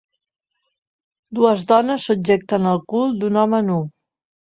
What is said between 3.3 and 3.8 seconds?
home